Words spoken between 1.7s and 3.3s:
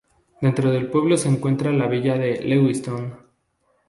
la villa de Lewiston.